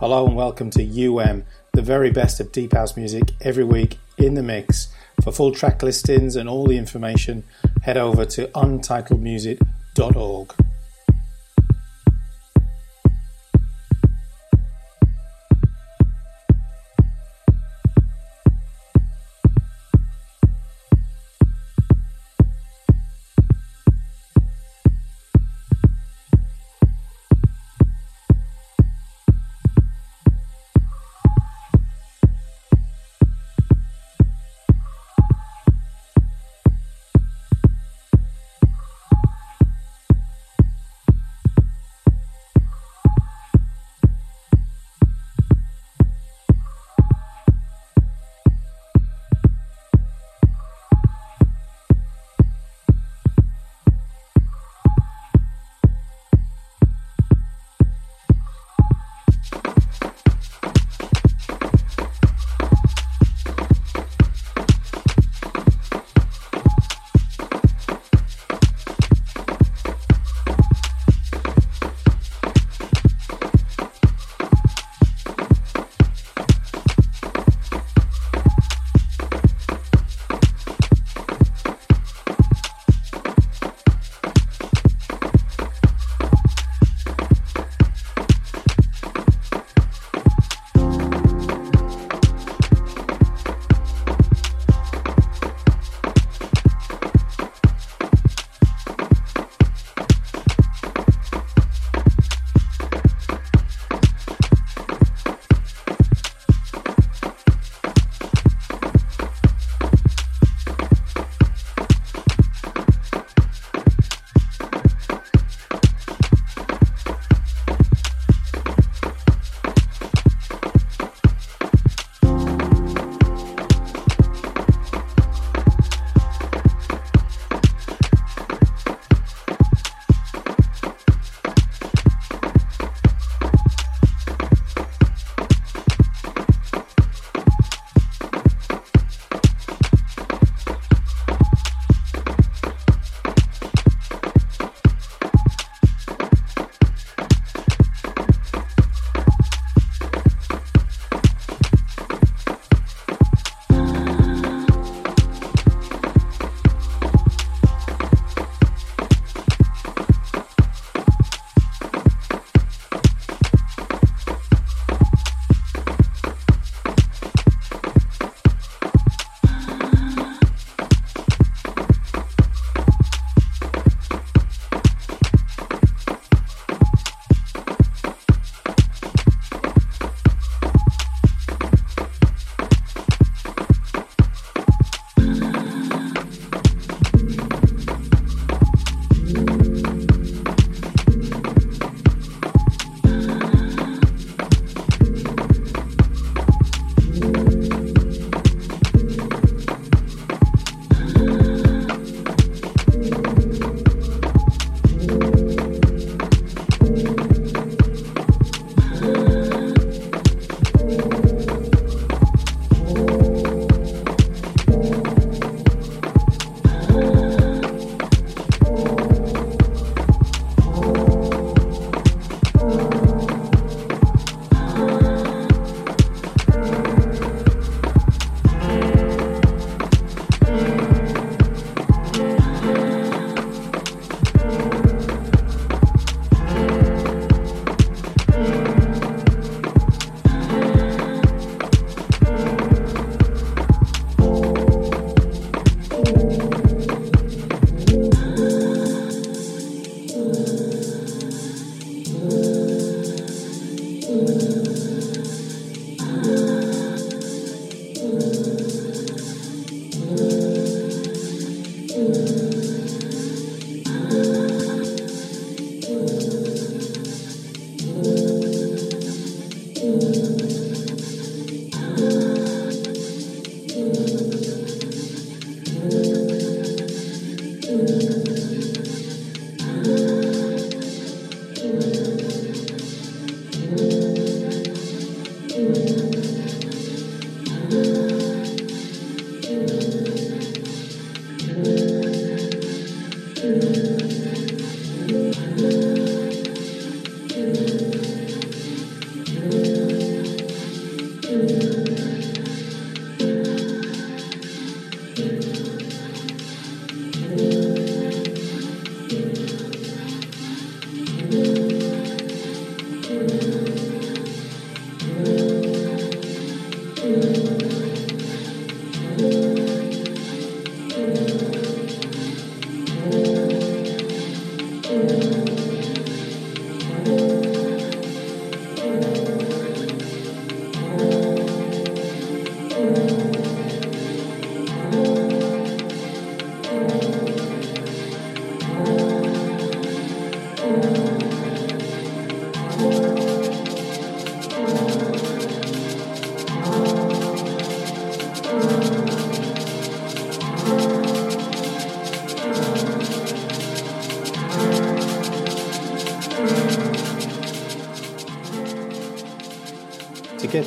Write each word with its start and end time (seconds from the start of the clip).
Hello 0.00 0.26
and 0.26 0.34
welcome 0.34 0.70
to 0.70 0.82
UM, 0.82 1.44
the 1.74 1.82
very 1.82 2.10
best 2.10 2.40
of 2.40 2.52
Deep 2.52 2.72
House 2.72 2.96
music 2.96 3.32
every 3.42 3.64
week 3.64 3.98
in 4.16 4.32
the 4.32 4.42
mix. 4.42 4.88
For 5.22 5.30
full 5.30 5.52
track 5.52 5.82
listings 5.82 6.36
and 6.36 6.48
all 6.48 6.66
the 6.66 6.78
information, 6.78 7.44
head 7.82 7.98
over 7.98 8.24
to 8.24 8.46
untitledmusic.org. 8.46 10.54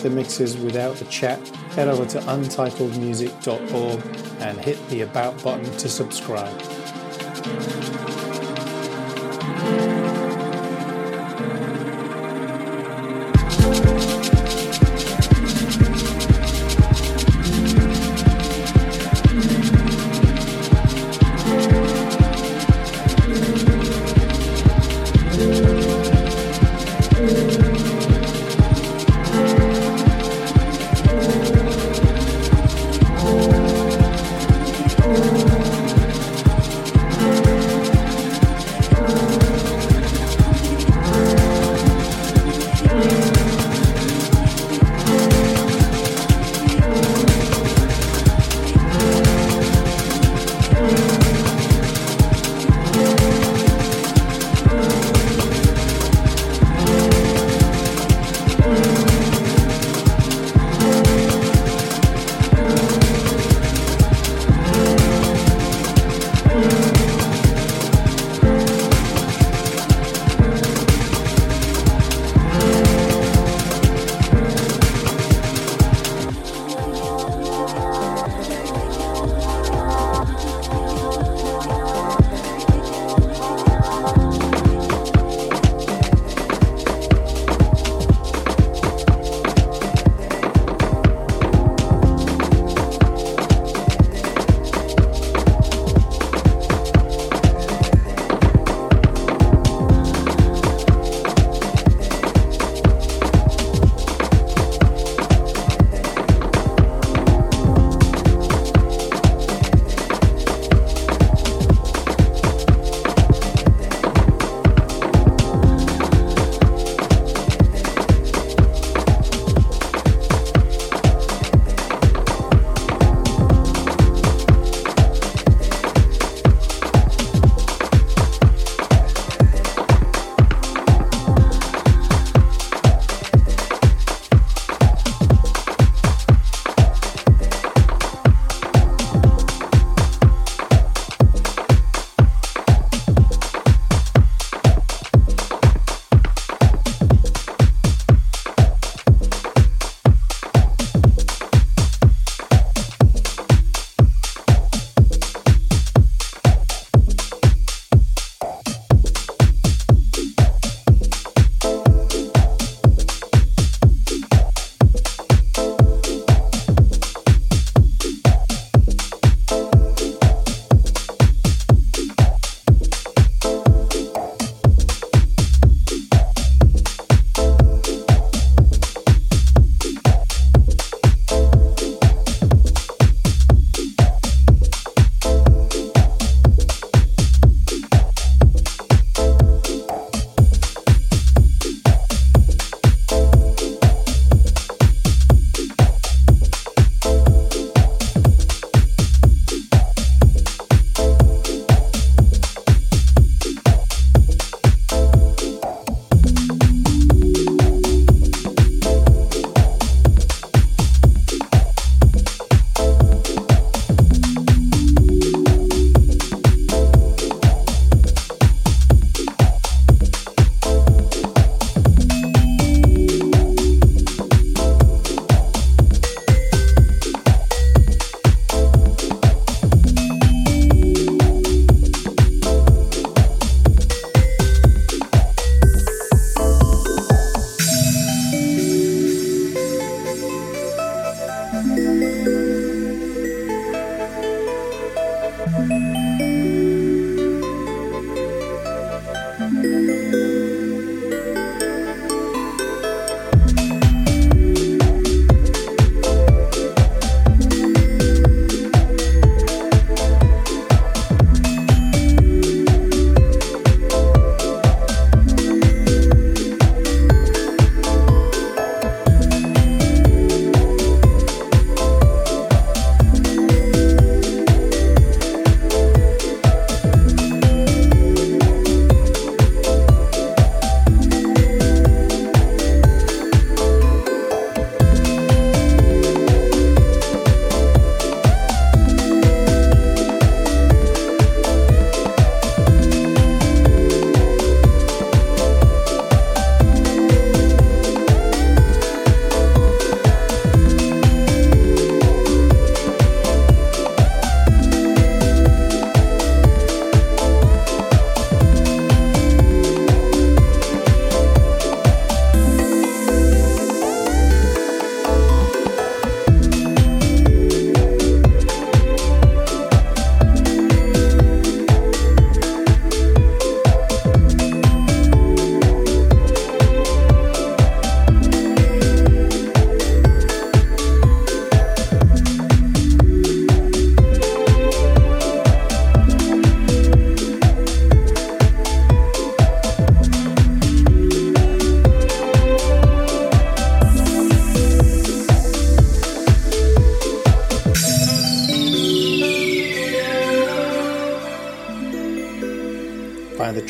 The 0.04 0.10
mixes 0.10 0.58
without 0.58 0.98
the 0.98 1.06
chat, 1.06 1.40
head 1.76 1.88
over 1.88 2.06
to 2.06 2.20
untitledmusic.org 2.20 4.02
and 4.42 4.60
hit 4.60 4.90
the 4.90 5.02
About 5.02 5.42
button 5.42 5.66
to 5.78 5.90
subscribe. 5.90 6.73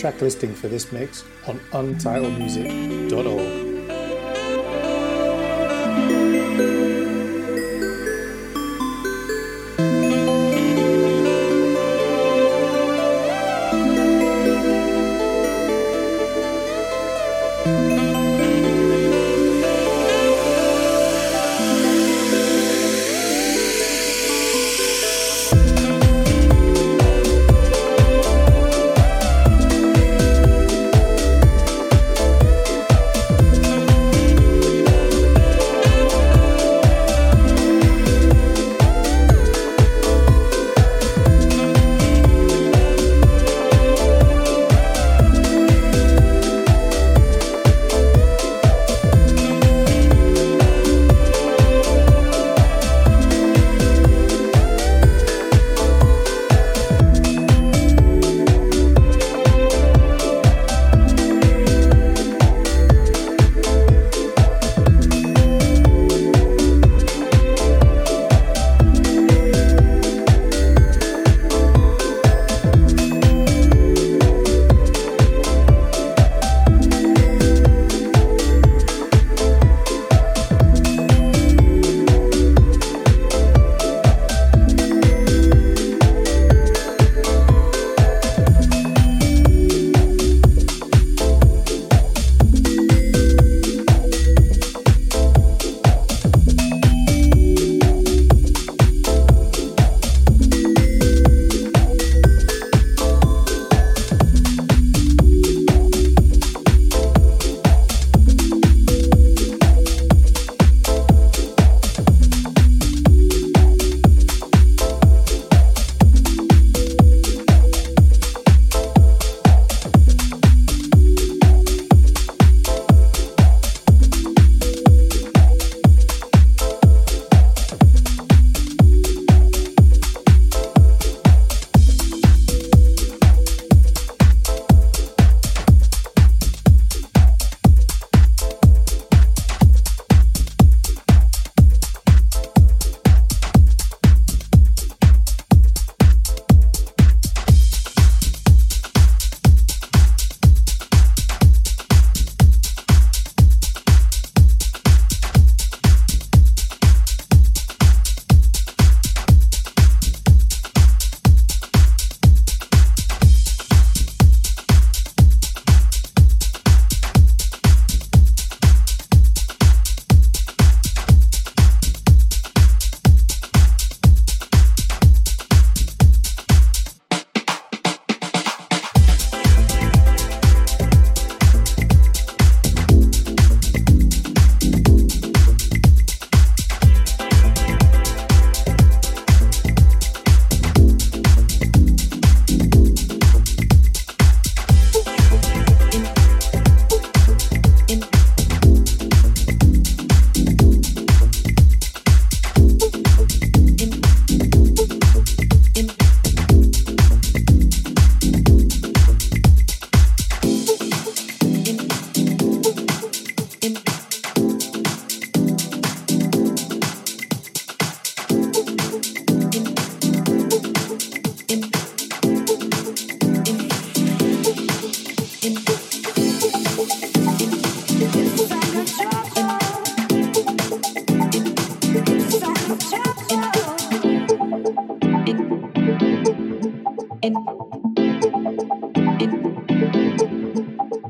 Track 0.03 0.22
listing 0.22 0.53
for 0.53 0.67
this 0.67 0.91
mix 0.91 1.24
on 1.48 1.57
untitledmusic.org. 1.72 3.62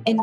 in 0.06 0.18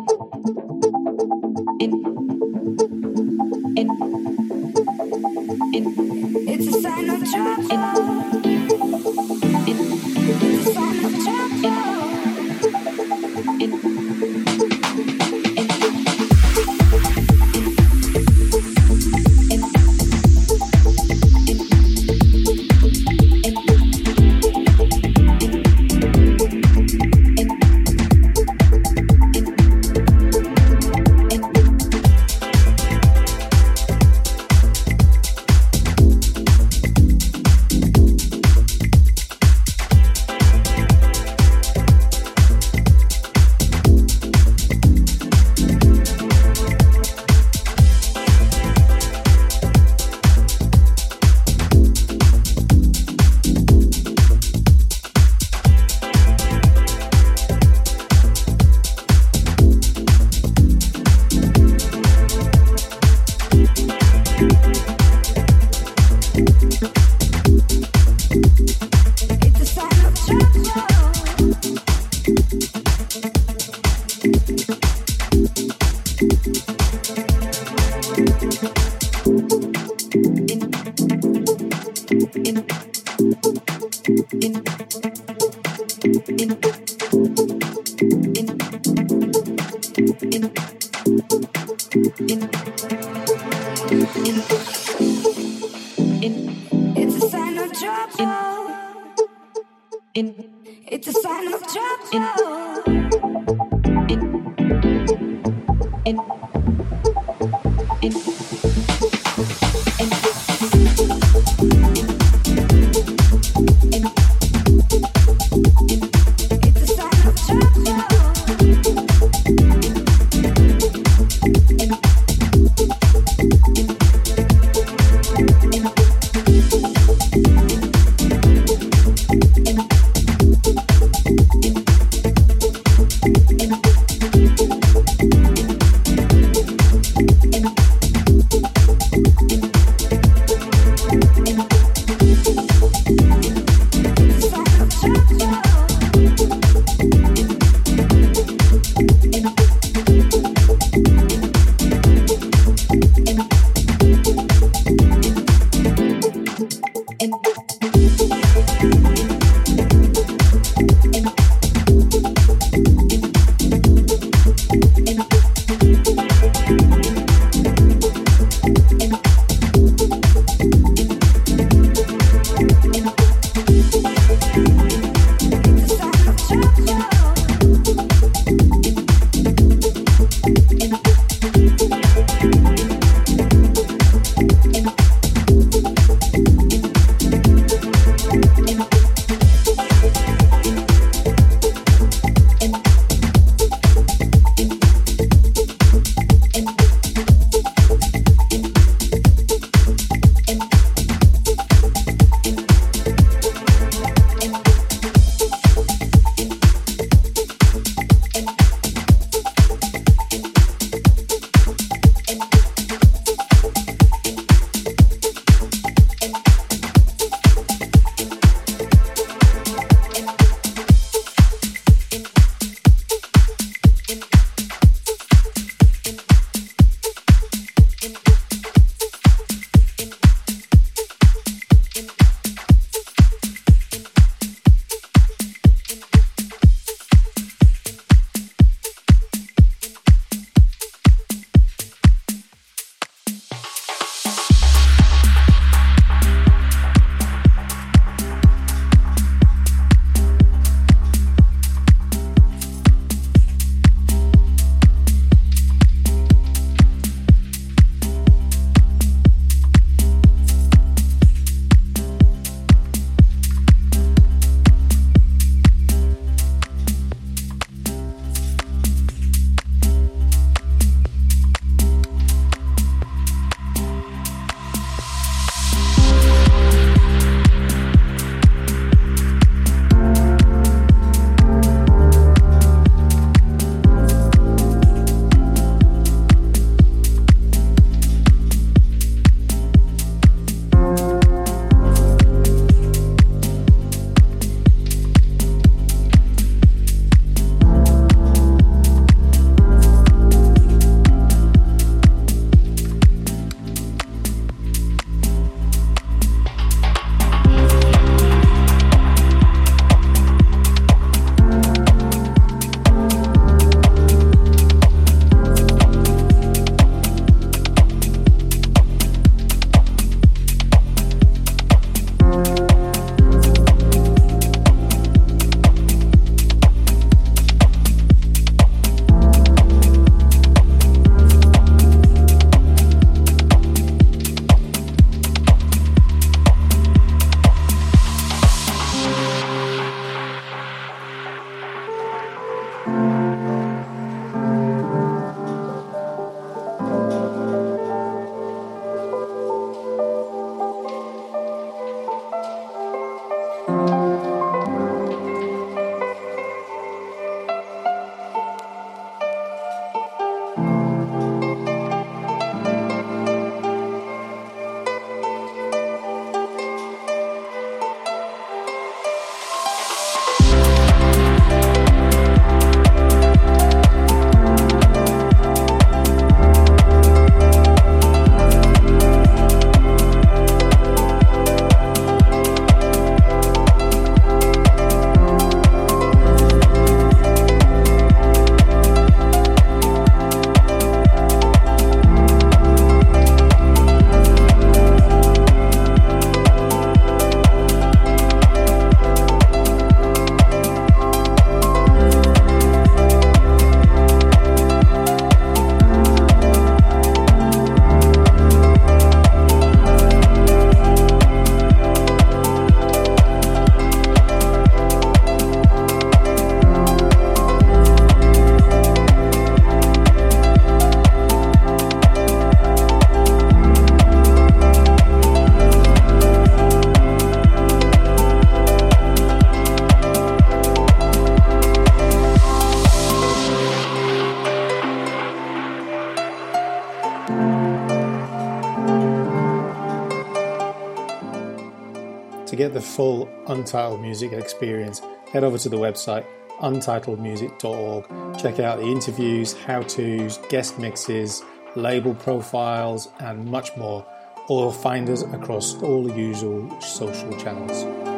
the 442.80 442.86
full 442.86 443.28
Untitled 443.47 444.00
Music 444.00 444.32
experience, 444.32 445.02
head 445.30 445.45
over 445.45 445.58
to 445.58 445.69
the 445.69 445.76
website 445.76 446.25
untitledmusic.org. 446.60 448.38
Check 448.38 448.60
out 448.60 448.78
the 448.78 448.86
interviews, 448.86 449.54
how 449.54 449.82
to's, 449.82 450.38
guest 450.49 450.78
mixes, 450.78 451.43
label 451.75 452.14
profiles, 452.14 453.08
and 453.19 453.47
much 453.47 453.75
more. 453.76 454.06
Or 454.49 454.73
find 454.73 455.08
us 455.08 455.23
across 455.23 455.80
all 455.82 456.02
the 456.04 456.14
usual 456.14 456.80
social 456.80 457.34
channels. 457.38 458.10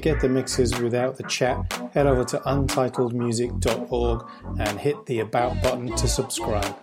To 0.00 0.04
get 0.08 0.20
the 0.22 0.30
mixes 0.30 0.80
without 0.80 1.18
the 1.18 1.24
chat, 1.24 1.74
head 1.92 2.06
over 2.06 2.24
to 2.24 2.38
untitledmusic.org 2.38 4.26
and 4.58 4.80
hit 4.80 5.04
the 5.04 5.20
About 5.20 5.62
button 5.62 5.94
to 5.94 6.08
subscribe. 6.08 6.74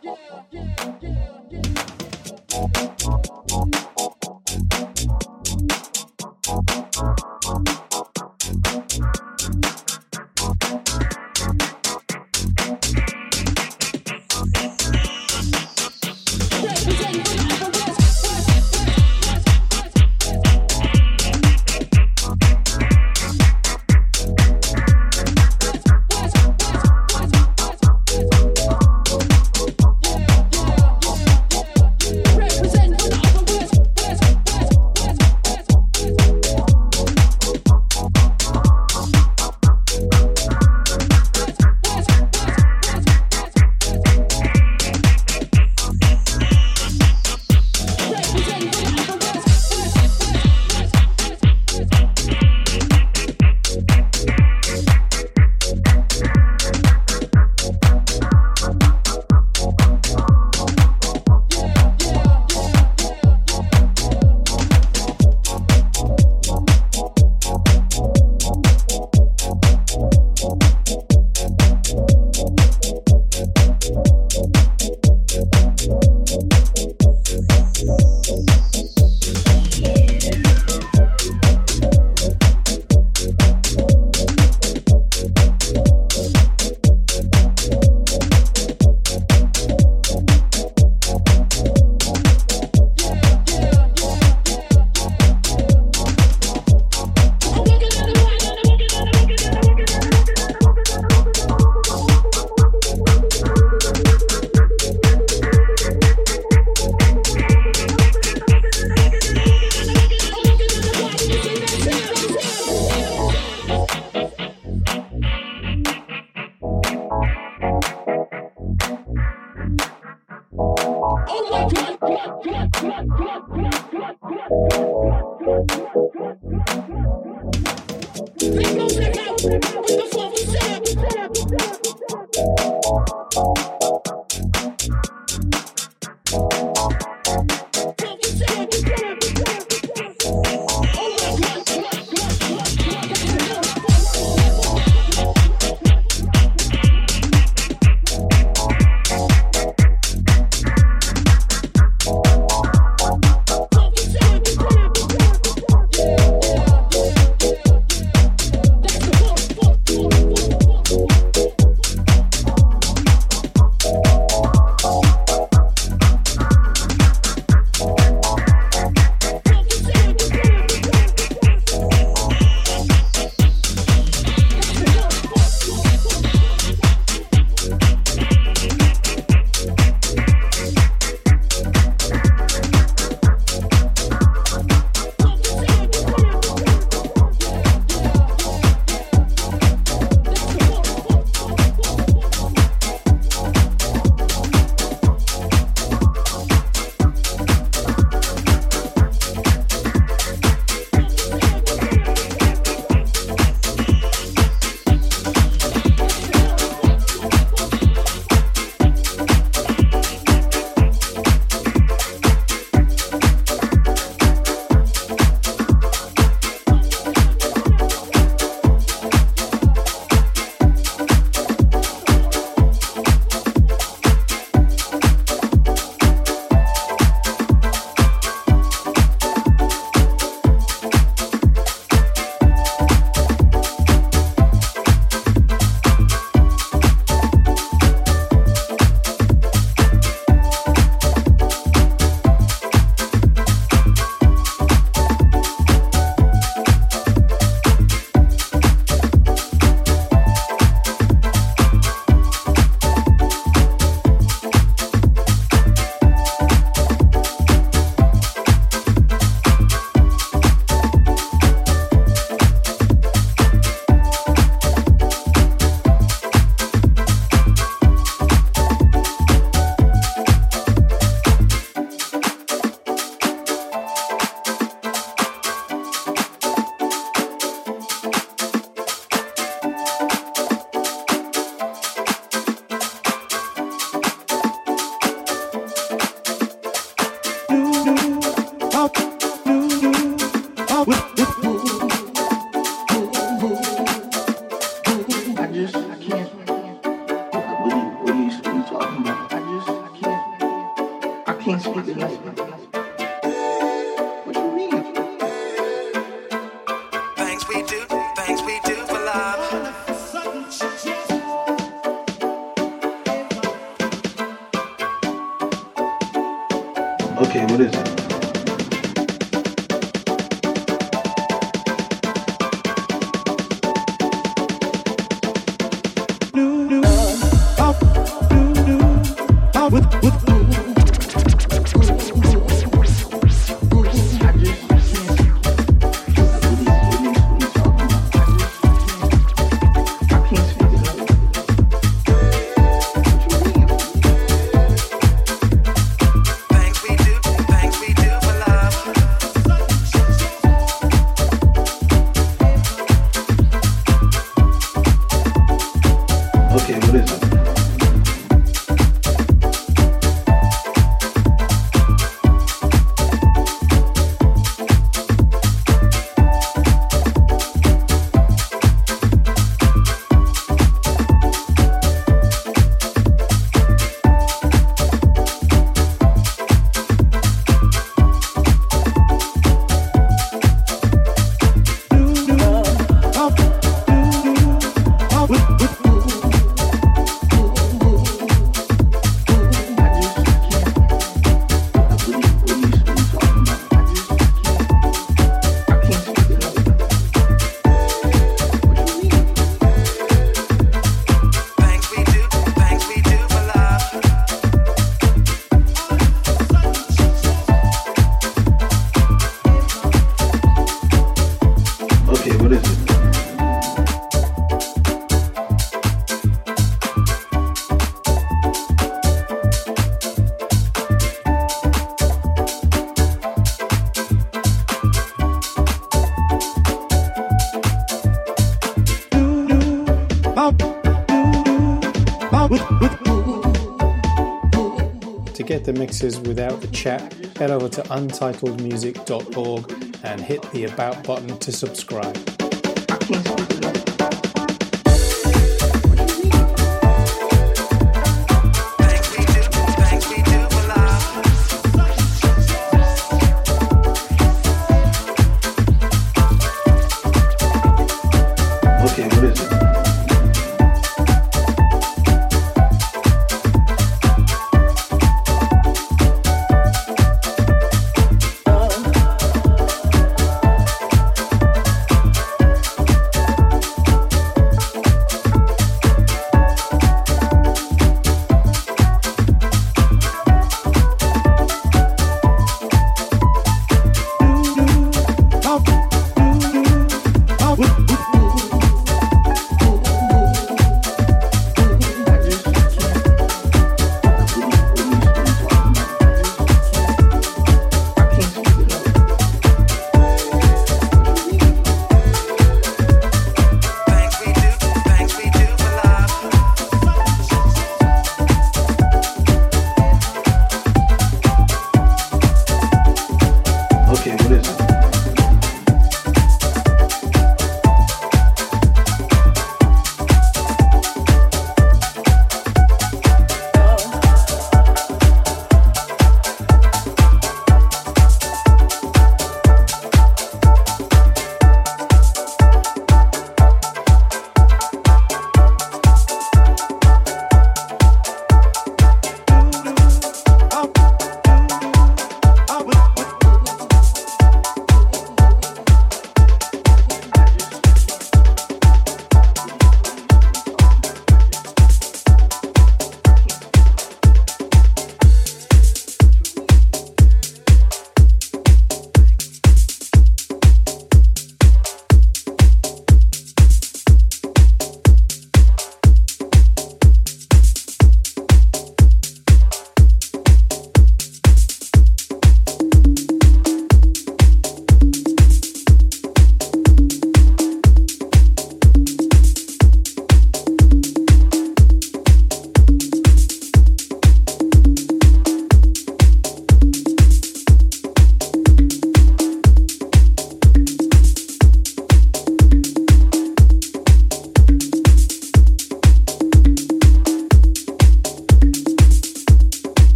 Mixes 435.78 436.20
without 436.20 436.60
the 436.62 436.68
chat, 436.68 437.14
head 437.38 437.52
over 437.52 437.70
to 437.70 437.82
untitledmusic.org 437.84 440.00
and 440.04 440.22
hit 440.22 440.42
the 440.52 440.66
About 440.66 441.04
button 441.04 441.38
to 441.40 441.52
subscribe. 441.52 442.16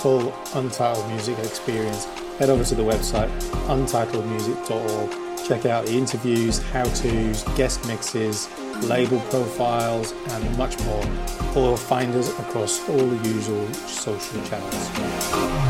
Full 0.00 0.32
Untitled 0.54 1.06
Music 1.08 1.38
experience, 1.40 2.06
head 2.38 2.48
over 2.48 2.64
to 2.64 2.74
the 2.74 2.82
website 2.82 3.28
untitledmusic.org. 3.66 5.46
Check 5.46 5.66
out 5.66 5.86
the 5.86 5.92
interviews, 5.92 6.58
how 6.58 6.84
to's, 6.84 7.42
guest 7.56 7.86
mixes, 7.86 8.48
label 8.82 9.20
profiles, 9.30 10.12
and 10.12 10.56
much 10.56 10.78
more. 10.84 11.04
Or 11.54 11.76
find 11.76 12.14
us 12.14 12.30
across 12.38 12.88
all 12.88 12.96
the 12.96 13.28
usual 13.28 13.66
social 13.74 14.42
channels. 14.44 15.69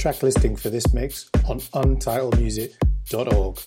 track 0.00 0.22
listing 0.22 0.56
for 0.56 0.70
this 0.70 0.94
mix 0.94 1.28
on 1.46 1.60
untitledmusic.org. 1.60 3.58